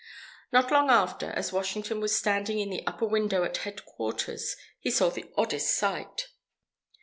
[0.51, 5.09] Not long after, as Washington was standing in the upper window at Headquarters, he saw
[5.11, 6.29] the oddest sight.